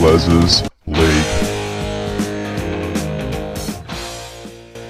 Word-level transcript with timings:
Les's 0.00 0.62
League. 0.86 1.48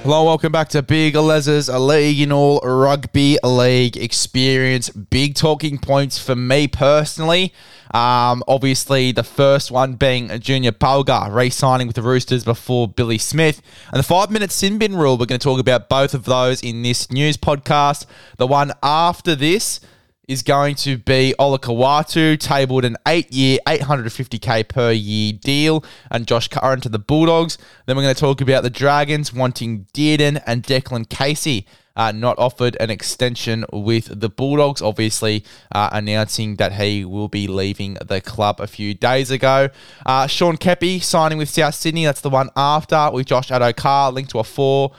Hello, 0.02 0.24
welcome 0.24 0.52
back 0.52 0.68
to 0.70 0.82
Big 0.82 1.14
Les's 1.16 1.70
a 1.70 1.78
league 1.78 2.20
in 2.20 2.30
all 2.30 2.60
rugby 2.60 3.38
league 3.42 3.96
experience. 3.96 4.90
Big 4.90 5.34
talking 5.34 5.78
points 5.78 6.18
for 6.18 6.36
me 6.36 6.68
personally. 6.68 7.54
Um, 7.94 8.44
obviously, 8.46 9.12
the 9.12 9.22
first 9.22 9.70
one 9.70 9.94
being 9.94 10.28
Junior 10.40 10.72
Pauga 10.72 11.34
re-signing 11.34 11.86
with 11.86 11.96
the 11.96 12.02
Roosters 12.02 12.44
before 12.44 12.86
Billy 12.86 13.16
Smith, 13.18 13.62
and 13.90 13.98
the 13.98 14.04
five-minute 14.04 14.52
sin 14.52 14.76
bin 14.76 14.94
rule. 14.94 15.16
We're 15.16 15.24
going 15.24 15.40
to 15.40 15.44
talk 15.44 15.58
about 15.58 15.88
both 15.88 16.12
of 16.12 16.24
those 16.24 16.62
in 16.62 16.82
this 16.82 17.10
news 17.10 17.38
podcast. 17.38 18.04
The 18.36 18.46
one 18.46 18.72
after 18.82 19.34
this 19.34 19.80
is 20.28 20.42
going 20.42 20.74
to 20.76 20.98
be 20.98 21.34
Olakau'atu, 21.38 22.38
tabled 22.38 22.84
an 22.84 22.96
eight-year, 23.06 23.58
850k 23.66 24.68
per 24.68 24.92
year 24.92 25.32
deal, 25.32 25.82
and 26.10 26.26
Josh 26.26 26.48
Curran 26.48 26.82
to 26.82 26.90
the 26.90 26.98
Bulldogs. 26.98 27.56
Then 27.86 27.96
we're 27.96 28.02
going 28.02 28.14
to 28.14 28.20
talk 28.20 28.42
about 28.42 28.62
the 28.62 28.70
Dragons 28.70 29.32
wanting 29.32 29.86
Dearden 29.94 30.42
and 30.46 30.62
Declan 30.62 31.08
Casey. 31.08 31.66
Uh, 31.96 32.12
not 32.12 32.38
offered 32.38 32.76
an 32.78 32.90
extension 32.90 33.64
with 33.72 34.20
the 34.20 34.28
Bulldogs, 34.28 34.80
obviously 34.80 35.44
uh, 35.74 35.88
announcing 35.92 36.54
that 36.54 36.74
he 36.74 37.04
will 37.04 37.26
be 37.26 37.48
leaving 37.48 37.94
the 37.94 38.20
club 38.20 38.60
a 38.60 38.68
few 38.68 38.94
days 38.94 39.32
ago. 39.32 39.68
Uh, 40.06 40.28
Sean 40.28 40.56
Keppie 40.56 41.02
signing 41.02 41.38
with 41.38 41.48
South 41.48 41.74
Sydney, 41.74 42.04
that's 42.04 42.20
the 42.20 42.30
one 42.30 42.50
after, 42.54 43.10
with 43.12 43.26
Josh 43.26 43.48
Addo-Carr 43.48 44.12
linked 44.12 44.30
to 44.30 44.38
a 44.38 44.44
four, 44.44 44.92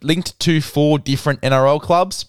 linked 0.00 0.38
to 0.38 0.60
four 0.60 1.00
different 1.00 1.40
NRL 1.40 1.80
clubs. 1.80 2.26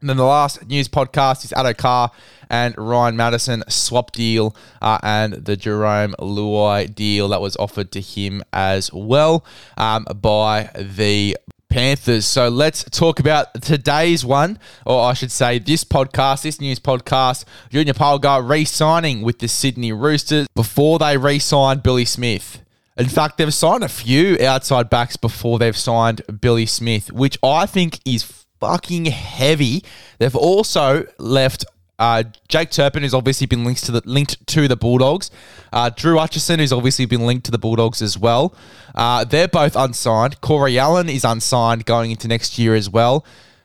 And 0.00 0.08
then 0.08 0.16
the 0.16 0.24
last 0.24 0.64
news 0.68 0.88
podcast 0.88 1.44
is 1.44 1.50
Addo-Carr 1.50 2.12
and 2.48 2.72
Ryan 2.78 3.16
Matterson 3.16 3.64
swap 3.68 4.12
deal 4.12 4.54
uh, 4.80 4.98
and 5.02 5.32
the 5.32 5.56
Jarome 5.56 6.14
Luai 6.20 6.94
deal 6.94 7.28
that 7.30 7.40
was 7.40 7.56
offered 7.56 7.90
to 7.92 8.00
him 8.00 8.44
as 8.52 8.92
well 8.92 9.44
um, 9.76 10.06
by 10.14 10.70
the 10.76 11.36
Panthers. 11.68 12.26
So 12.26 12.48
let's 12.48 12.84
talk 12.84 13.18
about 13.18 13.60
today's 13.60 14.24
one, 14.24 14.60
or 14.86 15.02
I 15.02 15.14
should 15.14 15.32
say 15.32 15.58
this 15.58 15.82
podcast, 15.82 16.42
this 16.42 16.60
news 16.60 16.78
podcast. 16.78 17.44
Junior 17.70 17.92
Pauga 17.92 18.48
re-signing 18.48 19.22
with 19.22 19.40
the 19.40 19.48
Sydney 19.48 19.92
Roosters 19.92 20.46
before 20.54 21.00
they 21.00 21.16
re-signed 21.16 21.82
Billy 21.82 22.04
Smith. 22.04 22.62
In 22.96 23.08
fact, 23.08 23.38
they've 23.38 23.52
signed 23.52 23.84
a 23.84 23.88
few 23.88 24.38
outside 24.40 24.90
backs 24.90 25.16
before 25.16 25.58
they've 25.58 25.76
signed 25.76 26.22
Billy 26.40 26.66
Smith, 26.66 27.12
which 27.12 27.38
I 27.42 27.66
think 27.66 28.00
is 28.04 28.22
fucking 28.60 29.06
heavy. 29.06 29.84
They've 30.18 30.36
also 30.36 31.06
left 31.18 31.64
uh, 31.98 32.22
Jake 32.46 32.70
Turpin, 32.70 33.02
who's 33.02 33.14
obviously 33.14 33.46
been 33.46 33.64
linked 33.64 33.84
to 33.86 33.92
the 33.92 34.02
linked 34.04 34.46
to 34.48 34.68
the 34.68 34.76
Bulldogs. 34.76 35.30
Uh, 35.72 35.90
Drew 35.90 36.18
Hutchison, 36.18 36.60
who's 36.60 36.72
obviously 36.72 37.06
been 37.06 37.26
linked 37.26 37.44
to 37.46 37.50
the 37.50 37.58
Bulldogs 37.58 38.00
as 38.00 38.16
well. 38.16 38.54
Uh, 38.94 39.24
they're 39.24 39.48
both 39.48 39.74
unsigned. 39.74 40.40
Corey 40.40 40.78
Allen 40.78 41.08
is 41.08 41.24
unsigned 41.24 41.84
going 41.86 42.10
into 42.10 42.28
next 42.28 42.58
year 42.58 42.74
as 42.74 42.88
well. 42.88 43.24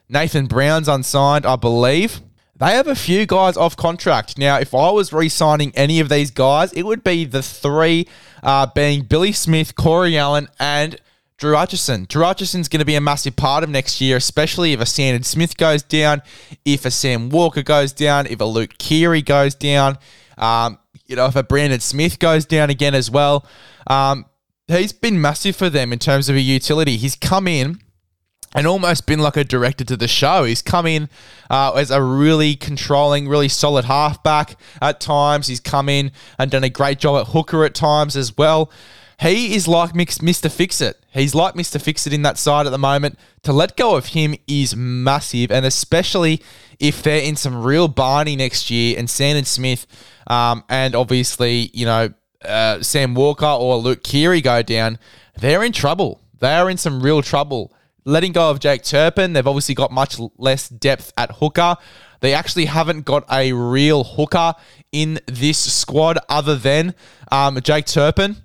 Nathan 0.09 0.47
Brown's 0.47 0.87
unsigned, 0.87 1.45
I 1.45 1.55
believe. 1.55 2.21
They 2.55 2.71
have 2.71 2.87
a 2.87 2.95
few 2.95 3.25
guys 3.25 3.57
off 3.57 3.75
contract. 3.75 4.37
Now, 4.37 4.59
if 4.59 4.73
I 4.73 4.89
was 4.91 5.11
re 5.11 5.29
signing 5.29 5.71
any 5.75 5.99
of 5.99 6.09
these 6.09 6.31
guys, 6.31 6.71
it 6.73 6.83
would 6.83 7.03
be 7.03 7.25
the 7.25 7.41
three 7.41 8.07
uh, 8.41 8.67
being 8.67 9.03
Billy 9.03 9.31
Smith, 9.31 9.75
Corey 9.75 10.17
Allen, 10.17 10.47
and 10.59 10.99
Drew 11.37 11.55
Hutchison. 11.55 12.05
Drew 12.07 12.23
Hutchison's 12.23 12.67
going 12.67 12.79
to 12.79 12.85
be 12.85 12.95
a 12.95 13.01
massive 13.01 13.35
part 13.35 13.63
of 13.63 13.69
next 13.69 13.99
year, 13.99 14.17
especially 14.17 14.73
if 14.73 14.79
a 14.79 14.85
Sandon 14.85 15.23
Smith 15.23 15.57
goes 15.57 15.83
down, 15.83 16.21
if 16.63 16.85
a 16.85 16.91
Sam 16.91 17.29
Walker 17.29 17.63
goes 17.63 17.91
down, 17.91 18.27
if 18.27 18.39
a 18.39 18.45
Luke 18.45 18.77
Keary 18.77 19.21
goes 19.21 19.55
down, 19.55 19.97
um, 20.37 20.77
you 21.05 21.15
know, 21.15 21.25
if 21.25 21.35
a 21.35 21.43
Brandon 21.43 21.79
Smith 21.79 22.19
goes 22.19 22.45
down 22.45 22.69
again 22.69 22.95
as 22.95 23.09
well. 23.11 23.45
Um, 23.87 24.25
he's 24.67 24.93
been 24.93 25.19
massive 25.19 25.55
for 25.55 25.69
them 25.69 25.91
in 25.91 25.99
terms 25.99 26.29
of 26.29 26.35
a 26.35 26.41
utility. 26.41 26.97
He's 26.97 27.15
come 27.15 27.47
in 27.47 27.79
and 28.55 28.67
almost 28.67 29.05
been 29.05 29.19
like 29.19 29.37
a 29.37 29.43
director 29.43 29.83
to 29.83 29.97
the 29.97 30.07
show. 30.07 30.43
He's 30.43 30.61
come 30.61 30.85
in 30.85 31.09
uh, 31.49 31.73
as 31.73 31.91
a 31.91 32.01
really 32.01 32.55
controlling, 32.55 33.27
really 33.27 33.49
solid 33.49 33.85
halfback 33.85 34.55
at 34.81 34.99
times. 34.99 35.47
He's 35.47 35.59
come 35.59 35.89
in 35.89 36.11
and 36.37 36.51
done 36.51 36.63
a 36.63 36.69
great 36.69 36.99
job 36.99 37.21
at 37.21 37.33
hooker 37.33 37.65
at 37.65 37.73
times 37.73 38.15
as 38.15 38.37
well. 38.37 38.71
He 39.19 39.55
is 39.55 39.67
like 39.67 39.93
Mr. 39.93 40.51
Fix 40.51 40.81
It. 40.81 41.02
He's 41.13 41.35
like 41.35 41.53
Mr. 41.53 41.81
Fix 41.81 42.07
It 42.07 42.13
in 42.13 42.23
that 42.23 42.37
side 42.37 42.65
at 42.65 42.71
the 42.71 42.77
moment. 42.77 43.19
To 43.43 43.53
let 43.53 43.77
go 43.77 43.95
of 43.95 44.07
him 44.07 44.35
is 44.47 44.75
massive, 44.75 45.51
and 45.51 45.65
especially 45.65 46.41
if 46.79 47.03
they're 47.03 47.21
in 47.21 47.35
some 47.35 47.63
real 47.63 47.87
Barney 47.87 48.35
next 48.35 48.71
year 48.71 48.97
and 48.97 49.09
Sandon 49.09 49.45
Smith, 49.45 49.85
um, 50.27 50.63
and 50.69 50.95
obviously, 50.95 51.69
you 51.73 51.85
know, 51.85 52.13
uh, 52.43 52.81
Sam 52.81 53.13
Walker 53.13 53.45
or 53.45 53.77
Luke 53.77 54.03
Keary 54.03 54.41
go 54.41 54.61
down, 54.61 54.97
they're 55.39 55.63
in 55.63 55.71
trouble. 55.71 56.19
They 56.39 56.53
are 56.55 56.69
in 56.69 56.77
some 56.77 57.01
real 57.01 57.21
trouble. 57.21 57.73
Letting 58.05 58.33
go 58.33 58.49
of 58.49 58.59
Jake 58.59 58.83
Turpin, 58.83 59.31
they've 59.33 59.47
obviously 59.47 59.75
got 59.75 59.91
much 59.91 60.19
less 60.37 60.67
depth 60.67 61.13
at 61.17 61.31
hooker. 61.33 61.77
They 62.19 62.33
actually 62.33 62.65
haven't 62.65 63.05
got 63.05 63.25
a 63.31 63.53
real 63.53 64.03
hooker 64.03 64.55
in 64.91 65.19
this 65.25 65.57
squad 65.57 66.19
other 66.27 66.55
than 66.55 66.95
um, 67.31 67.59
Jake 67.61 67.85
Turpin. 67.85 68.37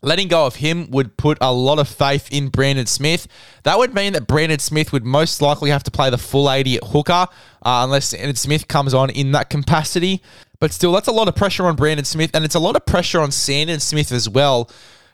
Letting 0.00 0.28
go 0.28 0.46
of 0.46 0.56
him 0.56 0.90
would 0.92 1.16
put 1.16 1.38
a 1.40 1.52
lot 1.52 1.80
of 1.80 1.88
faith 1.88 2.28
in 2.30 2.48
Brandon 2.50 2.86
Smith. 2.86 3.26
That 3.64 3.78
would 3.78 3.94
mean 3.94 4.12
that 4.12 4.28
Brandon 4.28 4.60
Smith 4.60 4.92
would 4.92 5.04
most 5.04 5.42
likely 5.42 5.70
have 5.70 5.82
to 5.84 5.90
play 5.90 6.08
the 6.08 6.18
full 6.18 6.50
80 6.50 6.76
at 6.76 6.84
hooker, 6.84 7.12
uh, 7.12 7.26
unless 7.62 8.12
Brandon 8.12 8.36
Smith 8.36 8.68
comes 8.68 8.94
on 8.94 9.10
in 9.10 9.32
that 9.32 9.50
capacity. 9.50 10.22
But 10.60 10.72
still, 10.72 10.92
that's 10.92 11.08
a 11.08 11.12
lot 11.12 11.26
of 11.26 11.34
pressure 11.34 11.66
on 11.66 11.74
Brandon 11.74 12.04
Smith, 12.04 12.30
and 12.32 12.44
it's 12.44 12.54
a 12.54 12.60
lot 12.60 12.76
of 12.76 12.86
pressure 12.86 13.20
on 13.20 13.32
Sandon 13.32 13.80
Smith 13.80 14.12
as 14.12 14.28
well. 14.28 14.70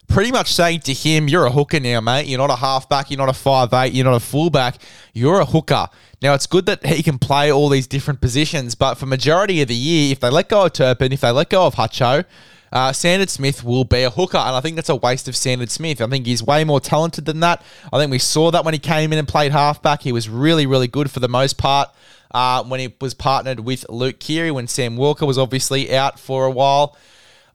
Pretty 0.06 0.30
much 0.30 0.52
saying 0.52 0.80
to 0.80 0.92
him, 0.92 1.28
You're 1.28 1.46
a 1.46 1.50
hooker 1.50 1.80
now, 1.80 2.00
mate. 2.00 2.26
You're 2.26 2.38
not 2.38 2.50
a 2.50 2.56
halfback, 2.56 3.10
you're 3.10 3.18
not 3.18 3.30
a 3.30 3.34
five 3.34 3.72
eight, 3.72 3.94
you're 3.94 4.04
not 4.04 4.14
a 4.14 4.20
fullback, 4.20 4.76
you're 5.14 5.40
a 5.40 5.46
hooker. 5.46 5.88
Now, 6.20 6.34
it's 6.34 6.46
good 6.46 6.66
that 6.66 6.84
he 6.84 7.02
can 7.02 7.18
play 7.18 7.50
all 7.50 7.70
these 7.70 7.86
different 7.86 8.20
positions, 8.20 8.74
but 8.74 8.96
for 8.96 9.06
majority 9.06 9.62
of 9.62 9.68
the 9.68 9.74
year, 9.74 10.12
if 10.12 10.20
they 10.20 10.30
let 10.30 10.50
go 10.50 10.66
of 10.66 10.74
Turpin, 10.74 11.12
if 11.12 11.22
they 11.22 11.30
let 11.30 11.48
go 11.48 11.66
of 11.66 11.74
Hutcho, 11.74 12.24
uh, 12.74 12.92
Smith 12.92 13.62
will 13.62 13.84
be 13.84 14.02
a 14.02 14.10
hooker, 14.10 14.36
and 14.36 14.56
I 14.56 14.60
think 14.60 14.74
that's 14.74 14.88
a 14.88 14.96
waste 14.96 15.28
of 15.28 15.36
Sandon 15.36 15.68
Smith. 15.68 16.00
I 16.00 16.08
think 16.08 16.26
he's 16.26 16.42
way 16.42 16.64
more 16.64 16.80
talented 16.80 17.24
than 17.24 17.38
that. 17.40 17.62
I 17.92 17.98
think 17.98 18.10
we 18.10 18.18
saw 18.18 18.50
that 18.50 18.64
when 18.64 18.74
he 18.74 18.80
came 18.80 19.12
in 19.12 19.18
and 19.18 19.28
played 19.28 19.52
halfback. 19.52 20.02
He 20.02 20.10
was 20.10 20.28
really, 20.28 20.66
really 20.66 20.88
good 20.88 21.08
for 21.10 21.20
the 21.20 21.28
most 21.28 21.56
part. 21.56 21.88
Uh, 22.32 22.64
when 22.64 22.80
he 22.80 22.92
was 23.00 23.14
partnered 23.14 23.60
with 23.60 23.86
Luke 23.88 24.18
Keary, 24.18 24.50
when 24.50 24.66
Sam 24.66 24.96
Walker 24.96 25.24
was 25.24 25.38
obviously 25.38 25.94
out 25.94 26.18
for 26.18 26.46
a 26.46 26.50
while. 26.50 26.96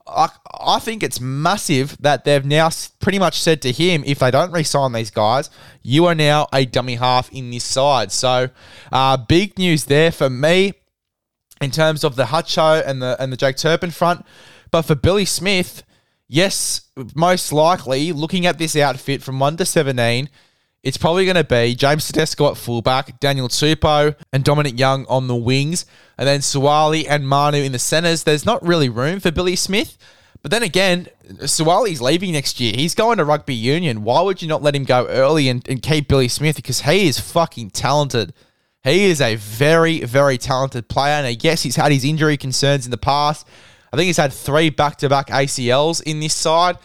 I, 0.06 0.30
I 0.58 0.78
think 0.78 1.02
it's 1.02 1.20
massive 1.20 1.98
that 2.00 2.24
they've 2.24 2.44
now 2.44 2.70
pretty 2.98 3.18
much 3.18 3.42
said 3.42 3.60
to 3.62 3.72
him, 3.72 4.02
if 4.06 4.20
they 4.20 4.30
don't 4.30 4.50
re-sign 4.50 4.92
these 4.92 5.10
guys, 5.10 5.50
you 5.82 6.06
are 6.06 6.14
now 6.14 6.48
a 6.50 6.64
dummy 6.64 6.94
half 6.94 7.30
in 7.30 7.50
this 7.50 7.62
side. 7.62 8.10
So, 8.10 8.48
uh, 8.90 9.18
big 9.18 9.58
news 9.58 9.84
there 9.84 10.10
for 10.10 10.30
me 10.30 10.72
in 11.60 11.70
terms 11.70 12.04
of 12.04 12.16
the 12.16 12.24
Hutcho 12.24 12.82
and 12.84 13.02
the 13.02 13.16
and 13.20 13.30
the 13.30 13.36
Jake 13.36 13.56
Turpin 13.56 13.90
front. 13.90 14.24
But 14.70 14.82
for 14.82 14.94
Billy 14.94 15.24
Smith, 15.24 15.82
yes, 16.28 16.82
most 17.14 17.52
likely, 17.52 18.12
looking 18.12 18.46
at 18.46 18.58
this 18.58 18.76
outfit 18.76 19.22
from 19.22 19.38
1 19.38 19.56
to 19.58 19.64
17, 19.64 20.28
it's 20.82 20.96
probably 20.96 21.24
going 21.24 21.36
to 21.36 21.44
be 21.44 21.74
James 21.74 22.06
Tedesco 22.06 22.50
at 22.50 22.56
fullback, 22.56 23.20
Daniel 23.20 23.48
Tupou 23.48 24.16
and 24.32 24.44
Dominic 24.44 24.78
Young 24.78 25.04
on 25.06 25.26
the 25.26 25.36
wings, 25.36 25.84
and 26.16 26.26
then 26.26 26.40
Suaalii 26.40 27.06
and 27.08 27.28
Manu 27.28 27.58
in 27.58 27.72
the 27.72 27.78
centres. 27.78 28.24
There's 28.24 28.46
not 28.46 28.66
really 28.66 28.88
room 28.88 29.20
for 29.20 29.30
Billy 29.30 29.56
Smith. 29.56 29.98
But 30.42 30.50
then 30.50 30.62
again, 30.62 31.08
Suaalii's 31.28 32.00
leaving 32.00 32.32
next 32.32 32.60
year. 32.60 32.72
He's 32.74 32.94
going 32.94 33.18
to 33.18 33.26
rugby 33.26 33.54
union. 33.54 34.04
Why 34.04 34.22
would 34.22 34.40
you 34.40 34.48
not 34.48 34.62
let 34.62 34.74
him 34.74 34.84
go 34.84 35.06
early 35.06 35.50
and, 35.50 35.66
and 35.68 35.82
keep 35.82 36.08
Billy 36.08 36.28
Smith? 36.28 36.56
Because 36.56 36.80
he 36.82 37.08
is 37.08 37.20
fucking 37.20 37.70
talented. 37.70 38.32
He 38.82 39.04
is 39.04 39.20
a 39.20 39.36
very, 39.36 40.00
very 40.00 40.38
talented 40.38 40.88
player. 40.88 41.22
And 41.22 41.44
yes, 41.44 41.62
he's 41.62 41.76
had 41.76 41.92
his 41.92 42.04
injury 42.04 42.38
concerns 42.38 42.86
in 42.86 42.90
the 42.90 42.96
past. 42.96 43.46
I 43.92 43.96
think 43.96 44.06
he's 44.06 44.16
had 44.16 44.32
three 44.32 44.70
back 44.70 44.96
to 44.98 45.08
back 45.08 45.28
ACLs 45.28 46.02
in 46.02 46.20
this 46.20 46.34
side, 46.34 46.78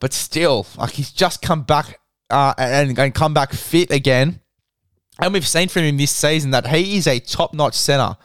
but 0.00 0.12
still, 0.12 0.66
like 0.76 0.92
he's 0.92 1.10
just 1.10 1.40
come 1.40 1.62
back 1.62 2.00
uh, 2.30 2.54
and, 2.58 2.98
and 2.98 3.14
come 3.14 3.34
back 3.34 3.52
fit 3.52 3.90
again. 3.90 4.40
And 5.18 5.32
we've 5.32 5.46
seen 5.46 5.68
from 5.68 5.82
him 5.82 5.96
this 5.96 6.10
season 6.10 6.50
that 6.50 6.66
he 6.66 6.96
is 6.96 7.06
a 7.06 7.20
top 7.20 7.54
notch 7.54 7.74
center. 7.74 8.16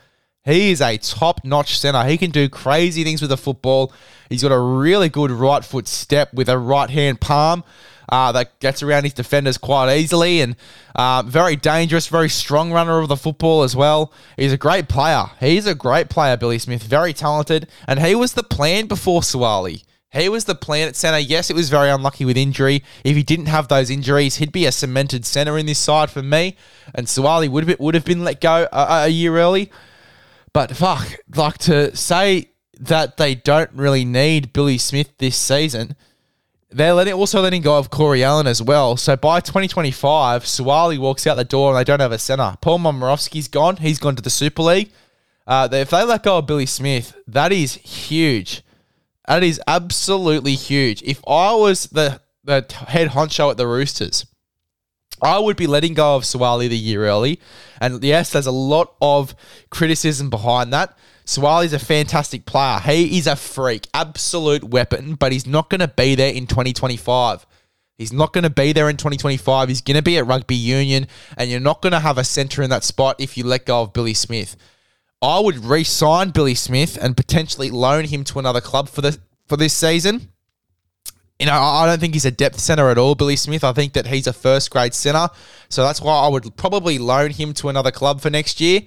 He 0.47 0.71
is 0.71 0.79
a 0.79 0.97
top 0.97 1.43
notch 1.43 1.77
center. 1.77 2.05
He 2.05 2.17
can 2.17 2.31
do 2.31 2.47
crazy 2.47 3.03
things 3.03 3.21
with 3.21 3.29
the 3.29 3.37
football. 3.37 3.91
He's 4.29 4.41
got 4.41 4.53
a 4.53 4.59
really 4.59 5.09
good 5.09 5.29
right 5.29 5.63
foot 5.63 5.89
step 5.89 6.33
with 6.33 6.47
a 6.47 6.57
right 6.57 6.89
hand 6.89 7.19
palm 7.19 7.65
uh, 8.09 8.31
that 8.31 8.57
gets 8.61 8.81
around 8.81 9.03
his 9.03 9.13
defenders 9.13 9.57
quite 9.57 9.93
easily 9.93 10.39
and 10.39 10.55
uh, 10.95 11.23
very 11.25 11.57
dangerous, 11.57 12.07
very 12.07 12.29
strong 12.29 12.71
runner 12.71 12.99
of 12.99 13.09
the 13.09 13.17
football 13.17 13.63
as 13.63 13.75
well. 13.75 14.13
He's 14.37 14.53
a 14.53 14.57
great 14.57 14.87
player. 14.87 15.25
He's 15.41 15.67
a 15.67 15.75
great 15.75 16.09
player, 16.09 16.37
Billy 16.37 16.59
Smith, 16.59 16.81
very 16.81 17.11
talented, 17.11 17.67
and 17.85 17.99
he 17.99 18.15
was 18.15 18.33
the 18.33 18.43
plan 18.43 18.87
before 18.87 19.21
Suaalii. 19.21 19.83
He 20.13 20.29
was 20.29 20.45
the 20.45 20.55
plan 20.55 20.87
at 20.87 20.95
centre. 20.95 21.19
Yes, 21.19 21.49
it 21.49 21.55
was 21.55 21.69
very 21.69 21.89
unlucky 21.89 22.23
with 22.23 22.37
injury. 22.37 22.81
If 23.03 23.17
he 23.17 23.23
didn't 23.23 23.47
have 23.47 23.67
those 23.67 23.89
injuries, 23.89 24.37
he'd 24.37 24.53
be 24.53 24.65
a 24.65 24.71
cemented 24.71 25.25
centre 25.25 25.57
in 25.57 25.65
this 25.65 25.79
side 25.79 26.09
for 26.09 26.23
me. 26.23 26.55
And 26.95 27.09
have, 27.67 27.79
would 27.79 27.93
have 27.95 28.05
been 28.05 28.23
let 28.23 28.39
go 28.39 28.69
a, 28.71 28.87
a 29.03 29.07
year 29.09 29.35
early. 29.37 29.69
But 30.57 30.75
fuck, 30.75 31.07
like 31.35 31.59
to 31.59 31.95
say 31.95 32.49
that 32.79 33.17
they 33.17 33.35
don't 33.35 33.69
really 33.73 34.03
need 34.03 34.53
Billy 34.53 34.79
Smith 34.79 35.15
this 35.19 35.37
season. 35.37 35.95
They're 36.71 36.95
letting, 36.95 37.13
also 37.13 37.41
letting 37.41 37.61
go 37.61 37.77
of 37.77 37.91
Corey 37.91 38.23
Allen 38.23 38.47
as 38.47 38.59
well. 38.59 38.97
So 38.97 39.15
by 39.15 39.39
2025, 39.39 40.45
Suaalii 40.45 40.97
walks 40.97 41.27
out 41.27 41.35
the 41.35 41.43
door 41.43 41.69
and 41.69 41.77
they 41.77 41.83
don't 41.83 41.99
have 41.99 42.11
a 42.11 42.17
centre. 42.17 42.57
Paul 42.59 42.79
Momirovski's 42.79 43.47
gone. 43.47 43.77
He's 43.77 43.99
gone 43.99 44.15
to 44.15 44.21
the 44.23 44.31
Super 44.31 44.63
League. 44.63 44.89
Uh, 45.45 45.69
if 45.71 45.91
they 45.91 46.03
let 46.03 46.23
go 46.23 46.39
of 46.39 46.47
Billy 46.47 46.65
Smith, 46.65 47.15
that 47.27 47.51
is 47.51 47.75
huge. 47.75 48.63
That 49.27 49.43
is 49.43 49.61
absolutely 49.67 50.55
huge. 50.55 51.03
If 51.03 51.21
I 51.27 51.53
was 51.53 51.83
the, 51.83 52.19
the 52.43 52.65
head 52.87 53.09
honcho 53.09 53.51
at 53.51 53.57
the 53.57 53.67
Roosters, 53.67 54.25
I 55.21 55.39
would 55.39 55.57
be 55.57 55.67
letting 55.67 55.93
go 55.93 56.15
of 56.15 56.23
Suaalii 56.23 56.69
the 56.69 56.77
year 56.77 57.05
early. 57.05 57.39
And 57.81 58.03
yes, 58.03 58.31
there's 58.31 58.45
a 58.45 58.51
lot 58.51 58.93
of 59.01 59.35
criticism 59.69 60.29
behind 60.29 60.71
that. 60.73 60.97
Suaalii's 61.25 61.73
a 61.73 61.79
fantastic 61.79 62.45
player. 62.45 62.79
He 62.79 63.17
is 63.17 63.27
a 63.27 63.35
freak, 63.35 63.87
absolute 63.93 64.63
weapon, 64.63 65.15
but 65.15 65.31
he's 65.31 65.45
not 65.45 65.69
going 65.69 65.81
to 65.81 65.87
be 65.87 66.15
there 66.15 66.33
in 66.33 66.47
2025. 66.47 67.45
He's 67.97 68.13
not 68.13 68.31
going 68.31 68.43
to 68.43 68.49
be 68.49 68.73
there 68.73 68.89
in 68.89 68.95
2025. 68.97 69.69
He's 69.69 69.81
going 69.81 69.97
to 69.97 70.03
be 70.03 70.17
at 70.17 70.27
rugby 70.27 70.55
union, 70.55 71.07
and 71.35 71.49
you're 71.49 71.59
not 71.59 71.81
going 71.81 71.93
to 71.93 71.99
have 71.99 72.17
a 72.17 72.23
centre 72.23 72.61
in 72.61 72.69
that 72.69 72.83
spot 72.83 73.15
if 73.19 73.37
you 73.37 73.43
let 73.43 73.65
go 73.65 73.81
of 73.81 73.91
Billy 73.93 74.13
Smith. 74.13 74.55
I 75.21 75.39
would 75.39 75.65
re-sign 75.65 76.29
Billy 76.29 76.53
Smith 76.53 76.97
and 77.01 77.17
potentially 77.17 77.71
loan 77.71 78.05
him 78.05 78.23
to 78.25 78.39
another 78.39 78.61
club 78.61 78.87
for 78.87 79.01
the 79.01 79.17
for 79.47 79.57
this 79.57 79.73
season. 79.73 80.29
You 81.39 81.45
know, 81.45 81.53
I 81.53 81.85
don't 81.85 81.99
think 81.99 82.15
he's 82.15 82.25
a 82.25 82.31
depth 82.31 82.59
center 82.59 82.89
at 82.89 82.97
all, 82.97 83.13
Billy 83.13 83.35
Smith. 83.35 83.63
I 83.63 83.71
think 83.71 83.93
that 83.93 84.07
he's 84.07 84.25
a 84.25 84.33
first 84.33 84.71
grade 84.71 84.93
center, 84.93 85.29
so 85.69 85.83
that's 85.83 86.01
why 86.01 86.13
I 86.13 86.27
would 86.27 86.55
probably 86.57 86.97
loan 86.97 87.29
him 87.29 87.53
to 87.55 87.69
another 87.69 87.91
club 87.91 88.21
for 88.21 88.29
next 88.31 88.59
year. 88.59 88.81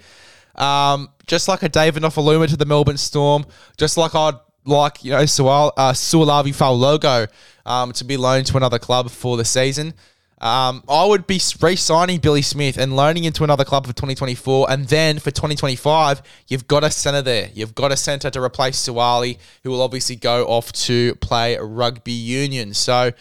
Um, 0.56 1.10
just 1.26 1.46
like 1.46 1.62
a 1.62 1.68
David 1.68 2.02
Nofoaluma 2.02 2.48
to 2.48 2.56
the 2.56 2.66
Melbourne 2.66 2.96
Storm, 2.96 3.46
just 3.76 3.96
like 3.96 4.16
I'd 4.16 4.34
like 4.64 5.04
you 5.04 5.12
know 5.12 5.24
Sual, 5.26 5.72
uh, 5.76 5.92
Sualauvi 5.92 6.54
Fa'alogo 6.54 7.28
um, 7.64 7.92
to 7.92 8.04
be 8.04 8.16
loaned 8.16 8.46
to 8.46 8.56
another 8.56 8.78
club 8.78 9.10
for 9.10 9.36
the 9.36 9.44
season. 9.44 9.94
Um, 10.40 10.82
I 10.88 11.04
would 11.04 11.26
be 11.26 11.38
re-signing 11.60 12.18
Billy 12.18 12.40
Smith 12.40 12.78
and 12.78 12.96
loaning 12.96 13.24
into 13.24 13.44
another 13.44 13.64
club 13.64 13.86
for 13.86 13.92
2024, 13.92 14.70
and 14.70 14.86
then 14.88 15.18
for 15.18 15.30
2025, 15.30 16.22
you've 16.48 16.66
got 16.66 16.82
a 16.82 16.90
centre 16.90 17.20
there. 17.20 17.50
You've 17.52 17.74
got 17.74 17.92
a 17.92 17.96
centre 17.96 18.30
to 18.30 18.42
replace 18.42 18.88
Suaalii, 18.88 19.38
who 19.62 19.70
will 19.70 19.82
obviously 19.82 20.16
go 20.16 20.46
off 20.46 20.72
to 20.72 21.14
play 21.16 21.58
rugby 21.58 22.12
union. 22.12 22.72
So, 22.72 23.12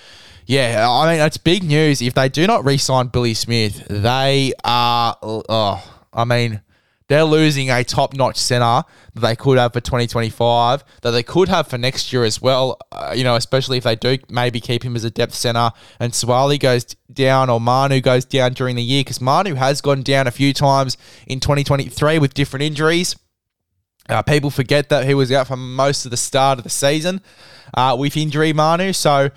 yeah, 0.46 0.88
I 0.90 1.10
mean 1.10 1.20
that's 1.20 1.38
big 1.38 1.64
news. 1.64 2.02
If 2.02 2.14
they 2.14 2.30
do 2.30 2.48
not 2.48 2.64
re-sign 2.64 3.08
Billy 3.08 3.34
Smith, 3.34 3.86
they 3.90 4.54
are. 4.64 5.16
Oh, 5.22 6.02
I 6.14 6.24
mean 6.24 6.62
they're 7.10 7.24
losing 7.24 7.72
a 7.72 7.84
top 7.84 8.14
notch 8.14 8.38
center 8.38 8.84
that 9.16 9.20
they 9.20 9.36
could 9.36 9.58
have 9.58 9.74
for 9.74 9.82
2025, 9.82 10.84
that 11.02 11.12
they 11.12 11.24
could 11.24 11.50
have 11.50 11.68
for 11.68 11.78
next 11.78 12.14
year 12.14 12.24
as 12.24 12.40
well. 12.40 12.78
Uh, 12.92 13.14
you 13.16 13.24
know, 13.24 13.36
especially 13.36 13.78
if 13.78 13.84
they 13.84 13.96
do 13.96 14.20
maybe 14.30 14.62
keep 14.62 14.84
him 14.84 14.96
as 14.96 15.04
a 15.04 15.10
depth 15.10 15.34
center 15.34 15.72
and 16.00 16.14
Suaalii 16.14 16.60
goes 16.60 16.86
down 17.12 17.50
or 17.50 17.60
Manu 17.60 18.00
goes 18.00 18.26
down 18.26 18.54
during 18.54 18.76
the 18.76 18.84
year 18.84 19.02
because 19.02 19.20
Manu 19.20 19.56
has 19.56 19.82
gone 19.82 20.04
down 20.04 20.28
a 20.28 20.32
few 20.32 20.54
times 20.54 20.98
in 21.26 21.40
2023 21.40 22.20
with 22.20 22.36
different 22.36 22.64
injuries. 22.64 23.16
Uh, 24.08 24.22
people 24.22 24.52
forget 24.52 24.90
that 24.90 25.06
he 25.06 25.16
was 25.16 25.32
out 25.32 25.48
for 25.48 25.58
most 25.58 26.06
of 26.06 26.12
the 26.12 26.18
start 26.18 26.60
of 26.60 26.64
the 26.64 26.70
season 26.70 27.22
uh, 27.74 27.96
with 28.00 28.16
injury, 28.18 28.54
Manu. 28.54 28.94
So, 28.94 29.32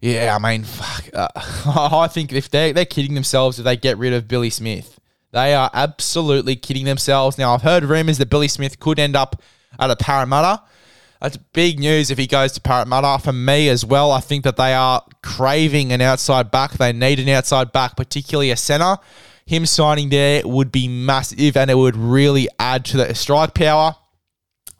yeah, 0.00 0.36
I 0.36 0.38
mean, 0.38 0.62
fuck, 0.62 1.10
uh, 1.12 1.28
I 1.74 2.06
think 2.06 2.32
if 2.32 2.50
they're, 2.50 2.72
they're 2.72 2.84
kidding 2.84 3.14
themselves 3.14 3.58
if 3.58 3.64
they 3.64 3.76
get 3.76 3.98
rid 3.98 4.12
of 4.12 4.28
Billy 4.28 4.50
Smith. 4.50 4.95
They 5.36 5.52
are 5.52 5.68
absolutely 5.74 6.56
kidding 6.56 6.86
themselves. 6.86 7.36
Now, 7.36 7.52
I've 7.52 7.60
heard 7.60 7.84
rumours 7.84 8.16
that 8.16 8.30
Billy 8.30 8.48
Smith 8.48 8.80
could 8.80 8.98
end 8.98 9.14
up 9.14 9.42
at 9.78 9.90
a 9.90 9.94
Parramatta. 9.94 10.62
That's 11.20 11.36
big 11.36 11.78
news 11.78 12.10
if 12.10 12.16
he 12.16 12.26
goes 12.26 12.52
to 12.52 12.60
Parramatta. 12.62 13.22
For 13.22 13.34
me 13.34 13.68
as 13.68 13.84
well, 13.84 14.12
I 14.12 14.20
think 14.20 14.44
that 14.44 14.56
they 14.56 14.72
are 14.72 15.04
craving 15.22 15.92
an 15.92 16.00
outside 16.00 16.50
back. 16.50 16.72
They 16.72 16.90
need 16.94 17.20
an 17.20 17.28
outside 17.28 17.70
back, 17.70 17.98
particularly 17.98 18.50
a 18.50 18.56
centre. 18.56 18.96
Him 19.44 19.66
signing 19.66 20.08
there 20.08 20.40
would 20.42 20.72
be 20.72 20.88
massive 20.88 21.54
and 21.54 21.70
it 21.70 21.76
would 21.76 21.98
really 21.98 22.48
add 22.58 22.86
to 22.86 22.96
the 22.96 23.14
strike 23.14 23.52
power. 23.52 23.94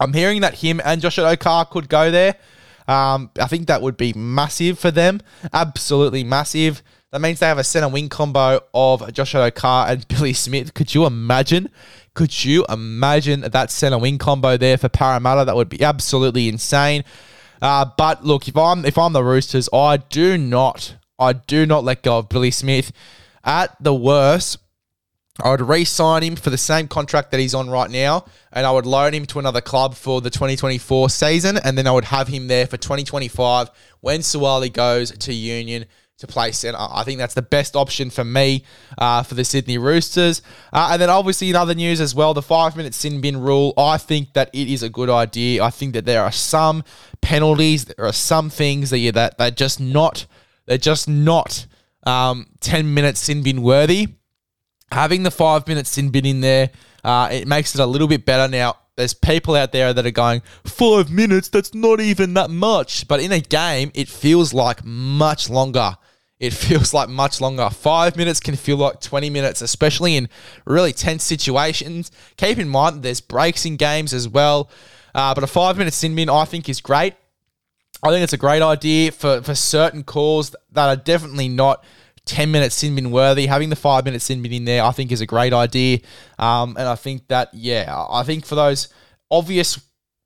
I'm 0.00 0.14
hearing 0.14 0.40
that 0.40 0.54
him 0.54 0.80
and 0.82 1.02
Josh 1.02 1.18
Addo-Carr 1.18 1.66
could 1.66 1.90
go 1.90 2.10
there. 2.10 2.34
Um, 2.88 3.30
I 3.38 3.46
think 3.46 3.66
that 3.66 3.82
would 3.82 3.98
be 3.98 4.14
massive 4.14 4.78
for 4.78 4.90
them. 4.90 5.20
Absolutely 5.52 6.24
massive. 6.24 6.82
That 7.16 7.22
means 7.22 7.40
they 7.40 7.46
have 7.46 7.56
a 7.56 7.64
centre 7.64 7.88
wing 7.88 8.10
combo 8.10 8.60
of 8.74 9.10
Josh 9.10 9.32
Addo-Carr 9.32 9.88
and 9.88 10.06
Billy 10.08 10.34
Smith. 10.34 10.74
Could 10.74 10.94
you 10.94 11.06
imagine? 11.06 11.70
Could 12.12 12.44
you 12.44 12.66
imagine 12.68 13.40
that 13.40 13.70
centre 13.70 13.96
wing 13.96 14.18
combo 14.18 14.58
there 14.58 14.76
for 14.76 14.90
Parramatta? 14.90 15.46
That 15.46 15.56
would 15.56 15.70
be 15.70 15.82
absolutely 15.82 16.46
insane. 16.46 17.04
Uh, 17.62 17.86
but 17.96 18.22
look, 18.22 18.48
if 18.48 18.56
I'm 18.58 18.84
if 18.84 18.98
I'm 18.98 19.14
the 19.14 19.24
Roosters, 19.24 19.66
I 19.72 19.96
do 19.96 20.36
not 20.36 20.96
I 21.18 21.32
do 21.32 21.64
not 21.64 21.84
let 21.84 22.02
go 22.02 22.18
of 22.18 22.28
Billy 22.28 22.50
Smith. 22.50 22.92
At 23.42 23.74
the 23.82 23.94
worst, 23.94 24.58
I 25.42 25.48
would 25.52 25.62
re-sign 25.62 26.22
him 26.22 26.36
for 26.36 26.50
the 26.50 26.58
same 26.58 26.86
contract 26.86 27.30
that 27.30 27.40
he's 27.40 27.54
on 27.54 27.70
right 27.70 27.90
now, 27.90 28.26
and 28.52 28.66
I 28.66 28.72
would 28.72 28.84
loan 28.84 29.14
him 29.14 29.24
to 29.24 29.38
another 29.38 29.62
club 29.62 29.94
for 29.94 30.20
the 30.20 30.28
2024 30.28 31.08
season, 31.08 31.56
and 31.64 31.78
then 31.78 31.86
I 31.86 31.92
would 31.92 32.04
have 32.04 32.28
him 32.28 32.48
there 32.48 32.66
for 32.66 32.76
2025 32.76 33.70
when 34.00 34.20
Suaalii 34.20 34.70
goes 34.70 35.12
to 35.12 35.32
Union 35.32 35.86
to 36.18 36.26
play 36.26 36.50
centre. 36.50 36.78
I 36.80 37.04
think 37.04 37.18
that's 37.18 37.34
the 37.34 37.42
best 37.42 37.76
option 37.76 38.08
for 38.08 38.24
me 38.24 38.64
uh, 38.96 39.22
for 39.22 39.34
the 39.34 39.44
Sydney 39.44 39.76
Roosters. 39.76 40.40
Uh, 40.72 40.88
and 40.92 41.02
then 41.02 41.10
obviously 41.10 41.50
in 41.50 41.56
other 41.56 41.74
news 41.74 42.00
as 42.00 42.14
well, 42.14 42.32
the 42.32 42.42
five 42.42 42.76
minute 42.76 42.94
sin 42.94 43.20
bin 43.20 43.36
rule. 43.38 43.74
I 43.76 43.98
think 43.98 44.32
that 44.32 44.48
it 44.54 44.68
is 44.68 44.82
a 44.82 44.88
good 44.88 45.10
idea. 45.10 45.62
I 45.62 45.70
think 45.70 45.92
that 45.92 46.06
there 46.06 46.22
are 46.22 46.32
some 46.32 46.84
penalties, 47.20 47.84
there 47.84 48.06
are 48.06 48.12
some 48.12 48.48
things 48.48 48.90
that 48.90 48.98
you 48.98 49.12
that 49.12 49.36
they're 49.36 49.50
just 49.50 49.78
not 49.78 50.26
they're 50.64 50.78
just 50.78 51.08
not 51.08 51.66
um, 52.04 52.46
ten 52.60 52.94
minute 52.94 53.16
sin 53.16 53.42
bin 53.42 53.62
worthy. 53.62 54.08
Having 54.92 55.24
the 55.24 55.30
five 55.30 55.66
minute 55.68 55.86
sin 55.86 56.10
bin 56.10 56.24
in 56.24 56.40
there, 56.40 56.70
uh, 57.04 57.28
it 57.30 57.46
makes 57.46 57.74
it 57.74 57.80
a 57.80 57.86
little 57.86 58.08
bit 58.08 58.24
better 58.24 58.48
now 58.48 58.76
there's 58.96 59.12
people 59.12 59.54
out 59.54 59.72
there 59.72 59.92
that 59.92 60.06
are 60.06 60.10
going, 60.10 60.40
five 60.64 61.10
minutes, 61.10 61.50
that's 61.50 61.74
not 61.74 62.00
even 62.00 62.32
that 62.34 62.48
much. 62.48 63.06
But 63.06 63.20
in 63.20 63.30
a 63.30 63.40
game, 63.40 63.90
it 63.94 64.08
feels 64.08 64.54
like 64.54 64.84
much 64.84 65.50
longer. 65.50 65.96
It 66.38 66.52
feels 66.52 66.92
like 66.92 67.08
much 67.08 67.40
longer. 67.40 67.70
Five 67.70 68.16
minutes 68.16 68.40
can 68.40 68.56
feel 68.56 68.76
like 68.76 69.00
20 69.00 69.30
minutes, 69.30 69.62
especially 69.62 70.16
in 70.16 70.28
really 70.64 70.92
tense 70.92 71.24
situations. 71.24 72.10
Keep 72.36 72.58
in 72.58 72.68
mind 72.68 72.96
that 72.96 73.02
there's 73.02 73.20
breaks 73.20 73.64
in 73.64 73.76
games 73.76 74.12
as 74.12 74.28
well. 74.28 74.70
Uh, 75.14 75.34
but 75.34 75.44
a 75.44 75.46
five 75.46 75.78
minute 75.78 75.94
sin 75.94 76.14
bin, 76.14 76.28
I 76.28 76.44
think, 76.44 76.68
is 76.68 76.80
great. 76.80 77.14
I 78.02 78.10
think 78.10 78.22
it's 78.22 78.34
a 78.34 78.38
great 78.38 78.62
idea 78.62 79.10
for, 79.12 79.40
for 79.42 79.54
certain 79.54 80.04
calls 80.04 80.54
that 80.72 80.88
are 80.88 80.96
definitely 80.96 81.48
not 81.48 81.82
10 82.26 82.50
minute 82.50 82.72
sin 82.72 82.94
bin 82.94 83.10
worthy. 83.10 83.46
Having 83.46 83.70
the 83.70 83.76
five 83.76 84.04
minute 84.04 84.20
sin 84.20 84.42
bin 84.42 84.52
in 84.52 84.66
there, 84.66 84.82
I 84.84 84.90
think, 84.90 85.12
is 85.12 85.22
a 85.22 85.26
great 85.26 85.54
idea. 85.54 86.00
Um, 86.38 86.76
and 86.78 86.86
I 86.86 86.96
think 86.96 87.28
that, 87.28 87.54
yeah, 87.54 88.06
I 88.10 88.22
think 88.24 88.44
for 88.44 88.56
those 88.56 88.88
obvious 89.30 89.80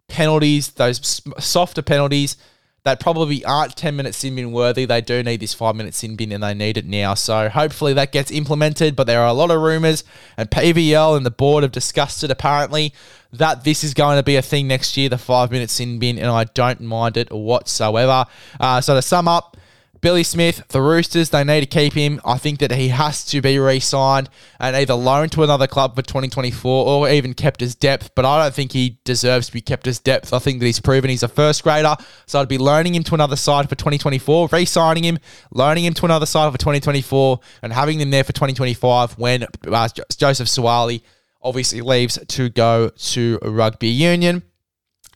penalties, 0.09 0.73
those 0.73 1.23
softer 1.39 1.83
penalties, 1.83 2.37
that 2.83 2.99
probably 2.99 3.45
aren't 3.45 3.77
10 3.77 3.95
minute 3.95 4.15
sin 4.15 4.37
bin 4.37 4.53
worthy. 4.53 4.85
They 4.87 5.01
do 5.01 5.23
need 5.23 5.41
this 5.41 5.53
five 5.53 5.77
minute 5.77 5.95
sin 5.95 6.17
bin 6.17 6.33
and 6.33 6.43
they 6.43 6.55
need 6.55 6.77
it 6.77 6.87
now. 6.87 7.15
So 7.15 7.49
hopefully 7.49 7.93
that 7.95 8.13
gets 8.13 8.31
implemented. 8.31 8.97
But 8.97 9.07
there 9.07 9.21
are 9.21 9.29
a 9.29 9.33
lot 9.33 9.51
of 9.51 9.61
rumours, 9.61 10.05
and 10.37 10.51
PVL 10.51 11.17
and 11.17 11.27
the 11.27 11.31
board 11.31 11.63
have 11.63 11.73
discussed 11.73 12.25
it 12.25 12.31
apparently 12.31 12.95
that 13.33 13.65
this 13.65 13.85
is 13.85 13.95
going 13.95 14.17
to 14.17 14.23
be 14.23 14.37
a 14.37 14.43
thing 14.43 14.67
next 14.67 14.97
year, 14.97 15.09
the 15.09 15.19
five 15.19 15.51
minute 15.51 15.71
sin 15.71 15.99
bin, 15.99 16.19
and 16.19 16.29
I 16.29 16.45
don't 16.45 16.81
mind 16.81 17.17
it 17.17 17.31
whatsoever. 17.31 18.27
Uh, 18.59 18.81
so 18.81 18.95
to 18.95 19.03
sum 19.03 19.29
up, 19.29 19.57
Billy 20.01 20.23
Smith, 20.23 20.67
the 20.69 20.81
Roosters, 20.81 21.29
they 21.29 21.45
need 21.45 21.61
to 21.61 21.67
keep 21.67 21.93
him. 21.93 22.21
I 22.25 22.39
think 22.39 22.59
that 22.61 22.73
he 22.73 22.89
has 22.89 23.25
to 23.27 23.43
be 23.43 23.59
re 23.59 23.81
signed 23.81 24.31
and 24.59 24.75
either 24.75 24.95
loaned 24.95 25.33
to 25.33 25.43
another 25.43 25.67
club 25.67 25.95
for 25.95 26.03
2024 26.03 26.87
or 26.87 27.09
even 27.09 27.35
kept 27.35 27.61
as 27.61 27.75
depth. 27.75 28.15
But 28.15 28.25
I 28.25 28.43
don't 28.43 28.55
think 28.55 28.73
he 28.73 28.99
deserves 29.05 29.49
to 29.49 29.53
be 29.53 29.61
kept 29.61 29.87
as 29.87 29.99
depth. 29.99 30.33
I 30.33 30.39
think 30.39 30.61
that 30.61 30.67
he's 30.67 30.81
proven 30.81 31.11
he's 31.11 31.23
a 31.23 31.29
first 31.29 31.63
grader. 31.63 31.97
So 32.27 32.41
I'd 32.41 32.49
be 32.49 32.57
loaning 32.57 32.95
him 32.95 33.03
to 33.05 33.15
another 33.15 33.37
side 33.37 33.69
for 33.69 33.75
2024, 33.75 34.49
re 34.51 34.65
signing 34.65 35.05
him, 35.05 35.19
loaning 35.51 35.85
him 35.85 35.95
to 35.95 36.07
another 36.07 36.27
side 36.27 36.51
for 36.51 36.59
2024, 36.59 37.41
and 37.63 37.73
having 37.73 38.01
him 38.01 38.11
there 38.11 38.25
for 38.25 38.33
2025 38.33 39.19
when 39.19 39.43
uh, 39.43 39.89
Joseph 40.17 40.49
Suaalii 40.49 41.03
obviously 41.43 41.81
leaves 41.81 42.19
to 42.29 42.49
go 42.49 42.89
to 42.89 43.39
rugby 43.43 43.89
union. 43.89 44.43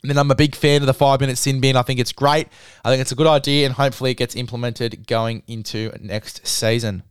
And 0.04 0.10
then 0.10 0.18
I'm 0.18 0.30
a 0.30 0.34
big 0.34 0.54
fan 0.54 0.82
of 0.82 0.86
the 0.86 0.92
five 0.92 1.18
minute 1.20 1.38
sin 1.38 1.60
bin. 1.60 1.76
I 1.76 1.82
think 1.82 1.98
it's 1.98 2.12
great. 2.12 2.48
I 2.84 2.90
think 2.90 3.00
it's 3.00 3.10
a 3.10 3.14
good 3.14 3.26
idea, 3.26 3.64
and 3.64 3.74
hopefully 3.74 4.10
it 4.10 4.18
gets 4.18 4.36
implemented 4.36 5.06
going 5.06 5.42
into 5.46 5.92
next 5.98 6.46
season. 6.46 7.04